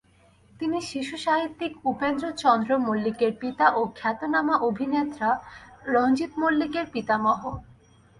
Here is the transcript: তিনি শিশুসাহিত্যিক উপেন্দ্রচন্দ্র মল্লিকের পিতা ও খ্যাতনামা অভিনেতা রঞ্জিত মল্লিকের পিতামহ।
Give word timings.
তিনি 0.53 0.77
শিশুসাহিত্যিক 0.81 1.71
উপেন্দ্রচন্দ্র 1.85 2.69
মল্লিকের 2.77 3.31
পিতা 3.39 3.65
ও 3.71 3.81
খ্যাতনামা 3.95 4.55
অভিনেতা 4.59 5.29
রঞ্জিত 5.87 6.31
মল্লিকের 6.37 6.85
পিতামহ। 6.93 7.41